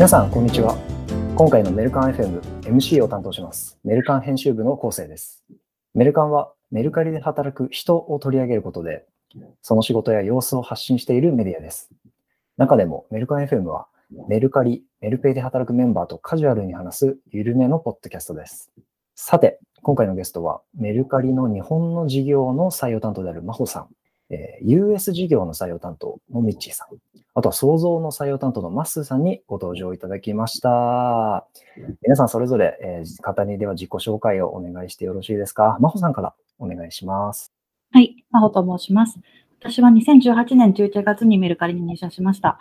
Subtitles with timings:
[0.00, 0.78] 皆さん、こんにちは。
[1.36, 3.78] 今回のメルカン FM MC を担当します。
[3.84, 5.44] メルカン編集部の構成です。
[5.92, 9.04] メルカンはメルカリで働く人を取り上げることで、
[9.60, 11.90] その仕事や様子を発信しているメディアです。
[12.56, 13.88] 中でもメルカン FM は
[14.26, 18.70] メルカリ、メルペイで働くメンバーとカジュアルに話す緩めのポッドキャストです。
[19.16, 23.88] さて、今回のゲストはメルカリの日本の事業の採用担当である真帆さん、
[24.30, 31.46] えー US 事業の採用担当のミッチーさん、あとは創造の採用担当のマッスーさんにご登場いただきました。
[32.02, 35.76] 皆さんそれぞれ、えー、簡単にでは自己紹介をお願いしてよろしいですか？
[35.80, 37.52] 真帆さんからお願いします。
[37.92, 39.18] はい、真帆と申します。
[39.60, 42.58] 私は2018年11月にメルカリに入社しました。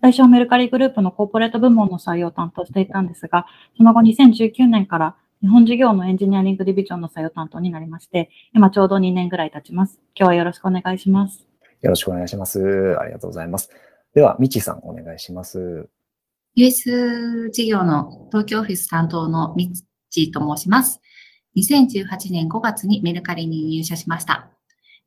[0.00, 3.46] 最初はメルカリグループのコーポレート部門の採用を担当していたんですが、
[3.76, 9.98] その後2019年から日本事業のエンジニアリングディビジョンの採用担当になりまして、今ちょうど2年ぐらい経ちます。
[10.14, 11.46] 今日はよろしくお願いします。
[11.80, 12.96] よろしくお願いします。
[12.98, 13.70] ありがとうございます。
[14.14, 15.88] では、ミッチーさんお願いします。
[16.54, 21.00] US 事業の東京オフィス担当のミッチーと申します。
[21.56, 24.50] 2018年5月にメルカリに入社しました。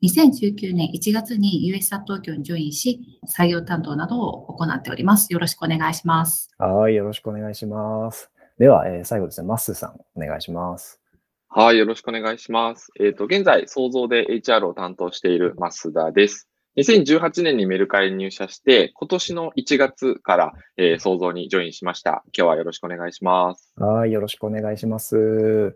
[0.03, 5.31] 2019年1月に US 東京にジョインし、採用担当などを行っております。
[5.31, 6.49] よろしくお願いします。
[6.57, 8.29] はい、よろしくお願いします。
[8.59, 10.99] では、えー最後ですね、マッスーさんお願いします。
[11.47, 12.91] はい、よろしくお願いします。
[12.99, 16.46] えっ、と、現在、創造で HR を担当している増田です。
[16.77, 22.23] 2018年にメルカリに入社して、今年の1月から、えー創造にジョインしました。
[22.37, 23.73] 今日はよろしくお願いします。
[23.77, 25.75] はい、よろしくお願いします。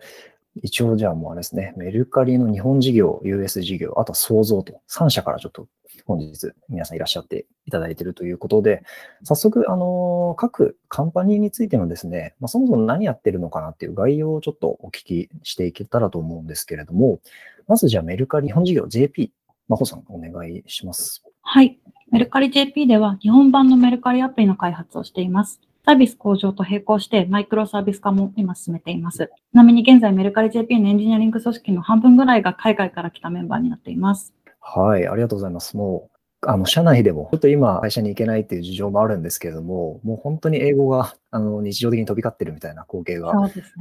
[0.61, 5.67] 一応じゃあもうあれですね、メルカリの日本事業、US 事業、あと創造と3社からちょっと
[6.05, 8.83] 本日皆さんいらっしゃっていただいているということで、
[9.23, 17.21] 早速、あの、各カンパニーについてのですね、まあ、そもそも何やってるのかなっていう概要をちょっとお聞きしていけたらと思うんですけれども、
[17.67, 19.31] まずじゃあメルカリ日本事業 JP、
[19.71, 21.23] 真帆さんお願いします。
[21.41, 21.79] はい。
[22.11, 25.61] メルカリ JP では日本版のメルカリアプリの開発をしています。
[25.85, 29.27] サービス向上と並行してマイクロサービス化も今進めています。
[29.27, 34.33] ちなみに現在メルカリ JP のエンジニアリング組織の半分ぐらいが海外から来たメンバーになっています。
[34.59, 35.77] はい、ありがとうございます。
[35.77, 36.09] も
[36.43, 43.31] う、あの、社内でも、ちょっと今、会社に行けないっていう事情もあるんですけれども、もう本当に英語が、あの、日常的に飛び交ってるみたいな光景が、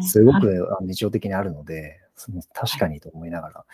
[0.06, 3.64] すごはいく日常的にあるので、その確かにと思いながら。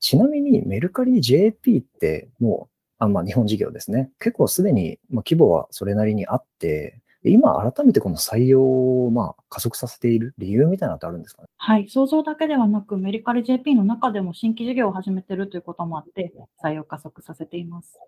[0.00, 4.10] ちなみに、メルカリ JP って、もう、あまあ、日本事業ですね。
[4.18, 8.62] 結構すでに、まあ、規模はそれなりにあって、今、改めてこの採用
[9.06, 11.48] を、まあ、加速させている理由みたいなのってあるんですかね？
[11.58, 11.88] はい。
[11.88, 16.32] 想像だけではなく、メルカリ JP の中でも新規事業を始めているということもあって、
[16.64, 17.98] 採用加速させています。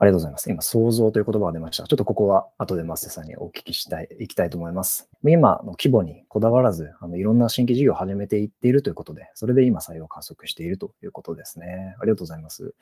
[0.00, 0.48] ありがとうございます。
[0.48, 1.84] 今、創造という言葉が出ました。
[1.84, 5.08] ちょっとここは後でマステさんにお聞きしたい、いきたいと思います。
[5.24, 11.96] 今の規模にこだわらず、あのいろんな新規事業を始めていっているということで、それで今採用を加速しているということですね。
[12.00, 12.74] ありがとうございます。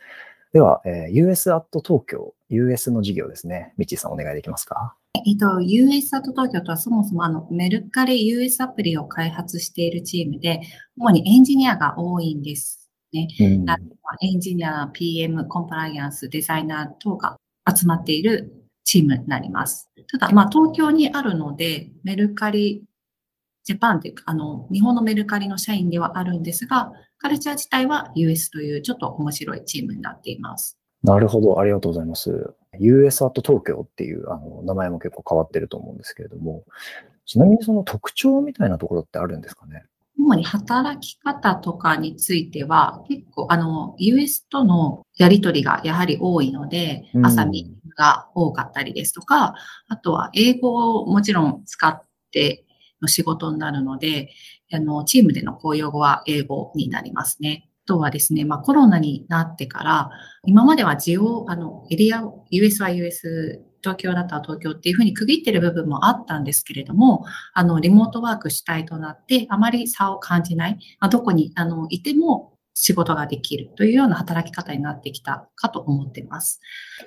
[0.53, 3.73] では、えー US アット東京、US の事業ですね。
[3.79, 4.95] ミッチーさんお願いできますか？
[5.27, 10.61] えっと、US アット東京とはそもそもあのメルカリ US アプリを開発しているチームで、
[10.99, 13.29] 主にエンジニアが多いんですね。
[13.41, 13.77] うんあ
[14.23, 17.37] エンジニア、PM、コンプライアンス、デザイナー等が
[17.69, 19.91] 集まっているチームになります。
[20.11, 22.85] ただ、まあ、東京にあるので、メルカリ
[23.65, 30.79] ジャパンというか、あの、日本のメルカリの社員ではあるんですが、カルチャー自体は US というちょっと面白いチームになっています。
[31.03, 32.55] なるほど、ありがとうございます。
[32.79, 36.65] US アット東京っていうあの名前も結構変わってると思うんですけれども、
[37.25, 39.85] ちなみにその特徴みたいなところってあるんですかね？
[40.27, 49.55] 主に働き方とかについては、結構、あの、US とのやりとりがやはり多いのでう、ん朝ミーが多かったりですとか、
[49.89, 52.01] あとは英語をもちろん使っ
[52.33, 52.65] て
[53.01, 54.31] の仕事になるので、
[54.73, 57.69] あの、チームでの公用語は英語になりますね。
[57.85, 60.11] あとはですね、まあコロナになってから、
[60.45, 67.25] 今まではジオ、あの、エリアを、US は US、東京だったら東京っていうふうに区切ってる部分もあったんですけれども、
[67.55, 76.61] あの、リモートワーク主体となって、あまり差を感じない、まあ、どこに、あの、いても仕事ができるというような働き方になってきたかと思っています。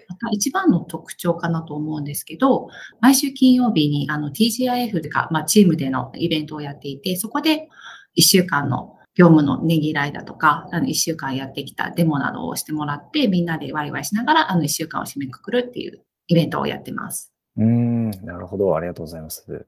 [0.07, 2.69] また、一番の特徴かなと思うんですけど、
[3.01, 7.68] 毎週金曜日に、あの、TGIF が、まあ、チームでのイベントをやっていて、そこで
[8.15, 17.33] 一週間の業務のねぎらいだとか、あの、一週間やってきたデモなどをしてもらって、みんなでワイワイしながら、あの、一週間を締めくくるっていうイベントをやってます。
[17.57, 18.75] うん、なるほど。
[18.75, 19.65] ありがとうございます。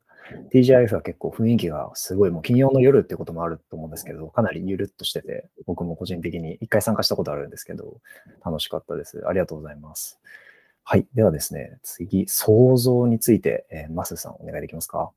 [0.53, 7.97] TGIF は結構雰囲気がすごい、もう金曜の夜ってこともあると思うんですけど、かなりゆるっとしてて、僕も個人的に一回参加したことあるんですけど、
[8.45, 9.23] 楽しかったです。
[9.27, 10.19] ありがとうございます。
[10.83, 11.07] はい。
[11.15, 15.11] ではですね、次、想像について、えーマスさんお願いできますか？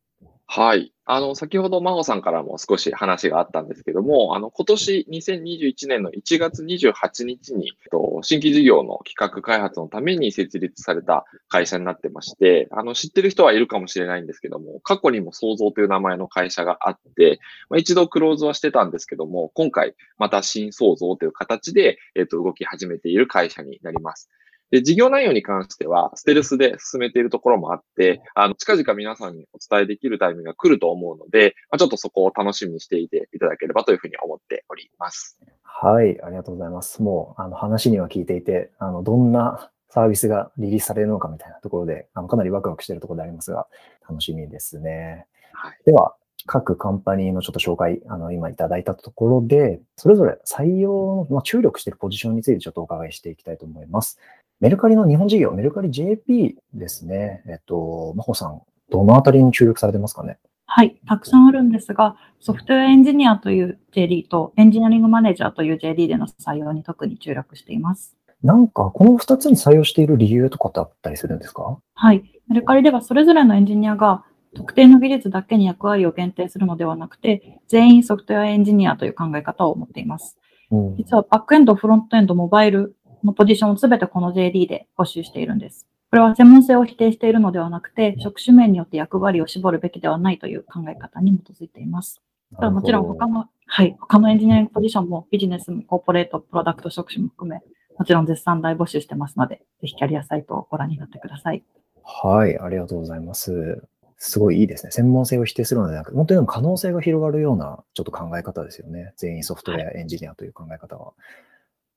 [0.47, 0.93] はい。
[1.07, 24.31] あの、先ほど真帆さんからも少し話があったんですけども、あの、今年2021年の1月28日に、と新規事業の企画開発のために設立された会社になってまして、あの、知ってる人はいるかもしれないんですけども、過去にも創造という名前の会社があって、まあ、一度クローズはしてたんですけども、今回また新創造という形で、えっ、と、動き始めている会社になります。
[24.75, 35.39] で、事業内容に関しては、ステルスで進めているところもあって、あの、近々皆さんにお伝えできるタイミングが来ると思うので、まあ、ちょっとそこを楽しみにしていていただければというふうに思っております。
[35.63, 37.05] はい、ありがとうございます。
[37.05, 43.69] もう、あの、話には聞いていて、あの、どんなサービスがリリースされるのかみたいなところで、あのかなりワクワクしているところでありますが、
[44.09, 45.27] 楽しみですね。
[45.53, 46.17] はい、では、
[46.47, 54.19] 各カンパニーのちょっと紹介、あの、今いただいたところで、それぞれ採用の、まあ、注力しているポジションについてちょっとお伺いしていきたいと思います。
[54.61, 57.43] メルカリの日本事業、メルカリ JP ですね。
[57.47, 60.39] えっと、真帆さん、どのあたりに注力されてますかね？
[60.67, 68.17] はい、たくさんあるんですが、ソフトウェアエンジニアという JD とエンジニアリングマネージャーという JD での採用に特に注力しています。
[68.43, 71.79] なんか、この2つに採用している理由とかってあったりするんですか？
[71.95, 72.23] はい。
[72.49, 74.25] メルカリではそれぞれのエンジニアが
[74.55, 80.39] 特定の技術だけに役割を限定するのではなくて、全員ソフトウェアエンジニアという考え方を持っています。
[80.71, 85.87] うん、実はバックエンド、フロントエンド、モバイルのポジションをすべてこの JD で募集しているんです。
[86.11, 92.23] これは専門性を否定しているのではなくて、職種面によって役割を絞るべきではないという考え方に基づいています。
[92.55, 97.63] ただもちろん他の、はい、他のエンジニアリングポジションもビジネス、コーポレート、プロダクト職種も含め、
[97.99, 101.65] もちろん絶賛大募集してますので、ぜひキャリアサイトをご覧になってください。
[102.05, 103.83] はい、ありがとうございます。
[104.19, 104.93] すごいいいですね。
[104.93, 109.13] 専門性を否定するのではなく、本当に可能性が広がるようなちょっと考え方ですよね。
[109.17, 111.13] 全員ソフトウェアエンジニアという考え方は。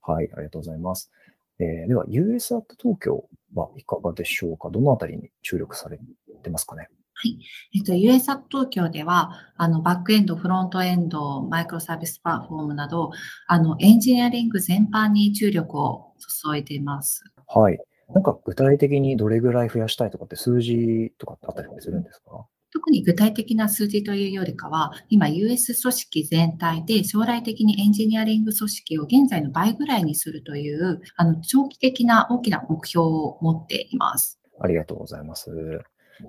[0.02, 1.12] はい、ありがとうございます。
[1.60, 4.70] えー、では、US アット東京はいかがでしょうか？
[4.70, 6.00] どのあたりに注力され
[6.44, 6.90] てますかね？
[7.14, 7.40] はい。
[7.76, 13.10] えっと、US アット東京では、あの、バックエンド、フロントエンド、マイクロサービスプラットフォームなど、
[13.48, 16.14] あの、エンジニアリング全般に注力を
[16.44, 17.24] 注いでいます。
[17.48, 17.80] はい。
[18.14, 22.46] なんか具体的にどれぐらい増やしたいとかって数字とかってあったりするんですか？
[22.88, 34.40] 特に具体的な数字というよりかは、今 US 組織全体で将来的にエンジニアリング組織を現在の倍ぐらいにするという、あの、長期的な大きな目標を持っています。
[34.62, 35.52] ありがとうございます。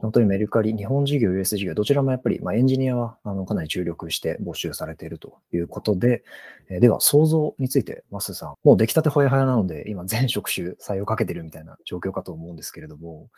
[0.01, 6.25] 本当にメルカリ、日本事業、US 事業、どちらもやっぱり、まあ、エンジニアはあのかなり注力して募集されているということで、
[6.71, 13.29] え、では、想像について、マスさん、もう出来たてほやほやなので、今、全職種採用かけてるみたいな状況かと思うんですけれども、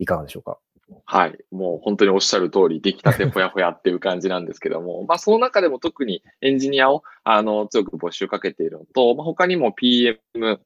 [0.00, 0.58] いかがでしょうか？
[1.04, 1.38] はい。
[1.50, 10.18] もう本当におっしゃる通り、出来たてほやほやっていう感じなんですけども、 まあその中でも特にエンジニアをあの強く募集かけているのと、まあ、他にも PM、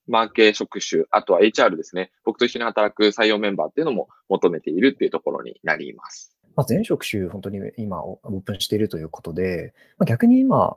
[0.06, 2.11] マーケー職種、あとは HR ですね。
[2.25, 6.37] 僕と一緒に働く採用メンバーっていうのも求めているっていうところになります。
[6.56, 10.77] まあ、全職種、本当に今オープンしているということで、まあ、逆に今、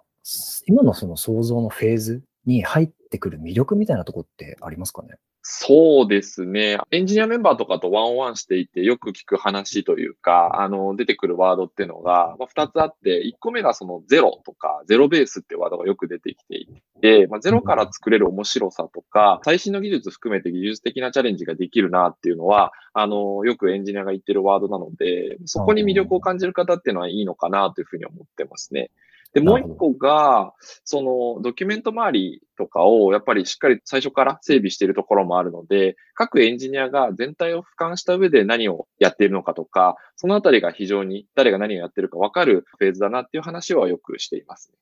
[0.65, 5.17] 今のその想像のフェーズに入ってくる魅力みたいなとこってありますかね？
[5.49, 6.77] そうですね。
[6.91, 16.67] エンジニアメンバーとかとワンオンワンしていてよく聞く話というか、あの、出てくるワードっていうのが、まあ、2つあって、1個目がそのゼロとか、ゼロベースってワードがよく出てきてい
[17.01, 28.91] て、まあ、ゼロから作れる面白さとか、最新の技術含めて技術的なチャレンジができるなっていうのは、あの、よくエンジニアが言ってるワードなので、そこに魅力を感じる方っていうのはいいのかなというふうに思ってますね。
[29.33, 30.53] で、もう一個が、
[30.83, 44.77] そのドキュメント周りとかをやっぱりしっかり最初から整備しているところもあるので、各エンジニアが全体を俯瞰した上で何をやっているのかとか、そのあたりが非常に誰が何をやってるかわかるフェーズだなっていう話はよくしています、ね。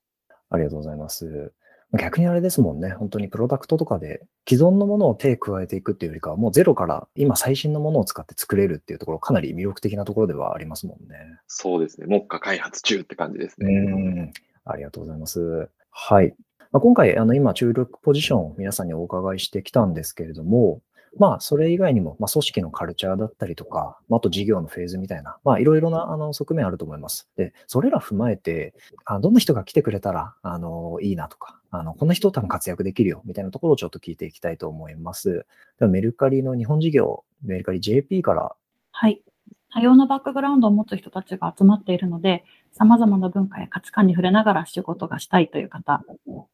[0.50, 1.52] ありがとうございます。
[1.94, 11.18] 逆にあれですもんね、本当にプロダクトとかで既存のものを手加えていくっていうよりかは、もうゼロから今最新のものを使って作れるっていうところ、かなり魅力的なところではありますもんね。
[11.48, 12.08] そうですね。
[12.08, 13.74] 目下開発中って感じですね。
[13.74, 13.96] う
[14.30, 14.34] ん
[14.66, 15.70] ありがとうございます。
[15.92, 16.34] はい。
[16.72, 20.82] まあ、今回、あの、今、注力ポジションを皆さんにお伺いしてきたんですけれども、
[21.18, 27.30] まあ、それ以外にも、まあ、組織のカルチャーだったりとか、まあ、あと事業のフェーズみたいな、まあ、いろいろな、あの、側面あると思います。
[27.38, 28.74] で、それら踏まえて、
[29.06, 35.46] あどんな人が来てくれたら、あの、いいなとか、あの、こんな人多分活躍できるよ、みたいなところをちょっと聞いていきたいと思います。
[35.80, 38.56] では、メルカリの日本事業、メルカリ JP から。
[38.92, 39.22] はい。
[39.74, 46.02] 多様なバックグラウンドを持つ人たちが集まっているので、様々な文化や価値観に触れながら仕事がしたいという方、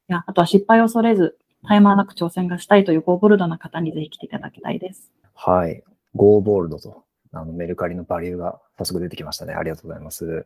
[0.08, 5.12] やあとは失敗を恐れず、絶え間なく挑戦がしたいというゴーボルドな方にぜひ来ていただきたいです。
[5.34, 5.84] はい。
[6.15, 9.53] ゴーボールドと、あのメルカリのバリューが早速出てきましたね。
[9.53, 10.46] ありがとうございます。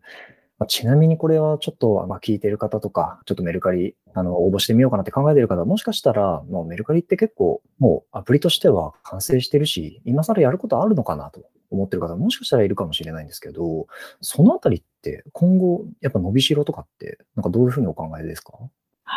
[0.58, 11.42] まあちなみにこれはちょっと、まあ、聞いている方とか、ちょっとメルカリ、あの、応募してみようかなって考えている方、もしかしたら、もうメルカリって結構、もうアプリとしては完成してるし、今更やることあるのかなと
[11.72, 13.88] 思ってる方もしかしたらいるかもしれないんですけど、
[14.22, 18.54] そのあたりって今後、やっぱ伸びしろとかって、なんかどういうふうにお考えですか？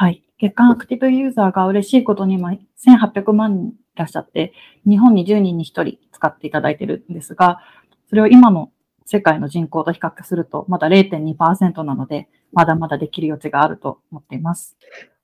[0.01, 0.23] はい。
[0.39, 4.53] 月間アクティブユーザーが嬉しいことに今1800万人いらっしゃって、
[4.87, 7.59] 日本に10人に1人使っていただいてるんですが、
[8.09, 8.71] それを今の
[9.07, 14.77] 世界の人口と比較すると、まだ0.2%なので、まだまだできる余地があると思っています。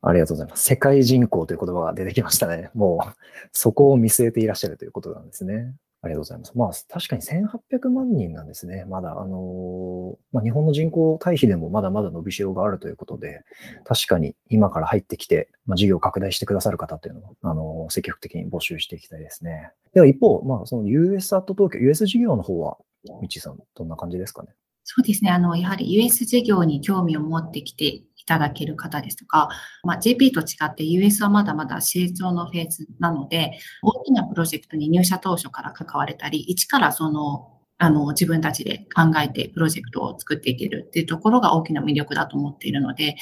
[0.02, 0.64] ありがとうございます。
[0.64, 2.71] 世界人口という言葉が出てきましたね。
[2.75, 3.12] もう、
[3.52, 5.73] そこを見据えていらっしゃるということなんですね。
[6.04, 6.52] ありがとうございます。
[6.54, 8.84] まあ、確かに1800万人なんですね。
[8.87, 13.42] まだ、あのまあ、日本の人口対比でもまだまだ伸びしろがあるということで、
[13.84, 19.70] 確かに今から入ってきて、まあ、事業を拡大してくださる方というのを、あの積極的に募集していきたいですね。
[19.94, 22.76] では一方、まあ、その US アット東京、US 事業の方は、
[23.20, 24.49] みちさん、どんな感じですかね？
[24.84, 25.30] そうですね。
[25.30, 29.50] あの、やはり US 事業に興味を持ってきていただける方ですとか、
[29.83, 43.16] まあ、JP と違って US はまだまだ成長のフェーズなので、大きなプロジェクトに入社当初から関われたり、一からその、あの、自分たちで考えてプロジェクトを作っていけるっていうところが大きな魅力だと思っているので、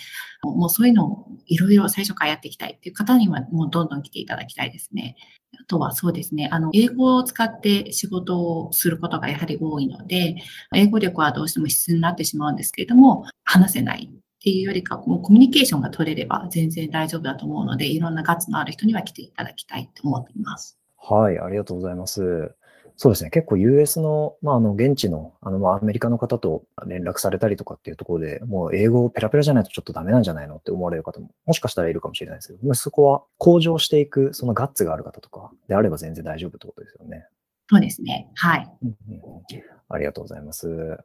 [0.45, 5.17] もうそういうのをいろいろ最初からやっていきたいっていう方にはもうどんどん来ていただきたいですね。
[5.61, 10.37] あとはそうですね、あの、英語を使って仕事をすることがやはり多いので、
[10.75, 20.77] 英語力はどうしても必須になってしまうんですけれども、話せないっていうよりか、もうコミュニケーションが取れれば全然大丈夫だと思うので、いろんなガッツのある人には来ていただきたいと思っています。
[20.97, 22.53] はい、ありがとうございます。
[22.97, 37.27] そうですね、結構 US の、まあ、あの、現地の、あの、まあ、アメリカの方と連絡されたりとかっていうところで、もう英語ペラペラじゃないとちょっとダメなんじゃないのって思われる方も、もしかしたらいるかもしれないですけど、まあそこは向上していく、そのガッツがある方とかであれば全然大丈夫ってことですよね。
[37.71, 38.29] そうですね。
[38.35, 38.69] はい。
[38.83, 39.23] うんうんうん
[39.89, 40.97] ありがとうございます。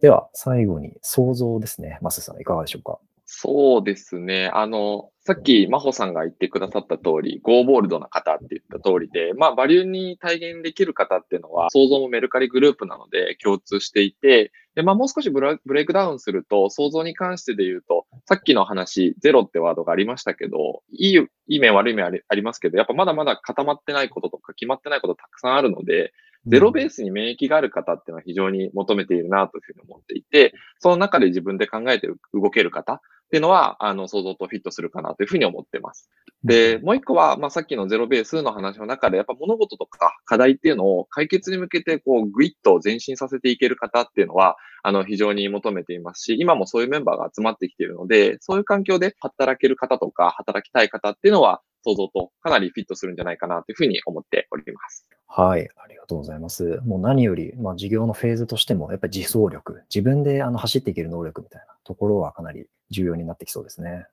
[0.00, 1.98] では、最後に想像ですね。
[2.02, 2.98] マスさん、いかがでしょうか？
[3.24, 4.50] そうですね。
[4.52, 26.12] あの、さっき、真帆さんが言ってくださった通り、ゴーボールドな方って言った通りで、まあ、バリューに体現できる方っていうのは、想像もメルカリグループなので共通していて、で、まあ、もう少しブラブレイクダウンすると、想像に関してで言うと、さっきの話、ゼロってワードがありましたけど、いい、いい面悪い面ありありますけど、やっぱまだまだ固まってないこととか決まってないことたくさんあるので、
[26.46, 33.00] ゼロベースに免疫がある方っていうのは非常に求めているなというふうに思っていて、その中で自分で考えて動ける方っ
[33.32, 36.10] ていうのは、あの、想像とフィットするかなというふうに思ってます。
[36.44, 55.06] で、もう一個は、まあ、さっきのゼロベースの話の中で、やっぱ物事とか課題っていうのを解決に向けて、こう、グイッと前進させていける方っていうのは、あの、非常に求めていますし、今もそういうメンバーが集まってきているので、そういう環境で働ける方とか、働きたい方っていうのは、想像とかなりフィットするんじゃないかなというふうに思っております。
[55.26, 56.80] はい、ありがとうございます。
[56.84, 64.06] もう何より、まあ、事業のフェーズとしても、やっぱり自走力、自分であの走っていける能力みたいなところはかなり重要になってきそうですね。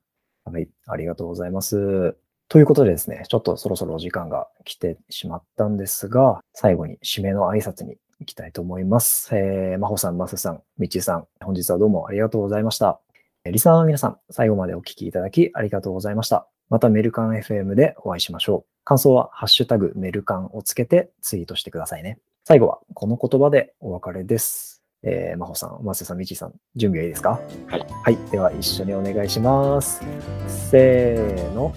[0.44, 2.16] はい、ありがとうございます。
[2.48, 9.34] ということでですね、ちょっとそろそろお時間が来てしまったんですが、最後に締めの挨拶に行きたいと思います。
[9.36, 13.00] えー、真帆さん、マスさん、みちさん、本日はどうもありがとうございました。
[13.44, 16.48] えーリサーの皆さん、最後までお聞きいただきありがとうございました。
[16.70, 18.70] またメルカン FM でお会いしましょう。
[18.84, 22.18] 感想はハッシュタグメルカンをつけてツイートしてくださいね。
[22.44, 24.82] 最後はこの言葉でお別れです。
[25.02, 27.40] えー、真帆さん、マスさん、みちさん、準備はいいですか？
[27.66, 27.86] はい。
[28.04, 28.16] はい。
[28.30, 30.00] では一緒にお願いします。
[30.46, 31.74] せーの。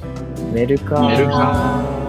[0.53, 1.07] メルカン。
[1.07, 2.02] メルカン